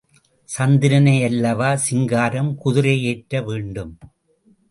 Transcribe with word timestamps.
சந்திரனையல்லவா 0.49 1.73
சிங்காரம் 1.73 2.51
குதிரை 2.55 2.95
ஏற்ற 3.03 3.41
வேண்டும்? 3.41 3.93